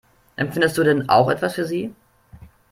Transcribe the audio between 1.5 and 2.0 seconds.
für sie?